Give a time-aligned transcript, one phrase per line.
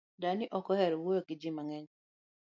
[0.21, 1.87] Dani ok ohero wuoyo gi jii mang’eny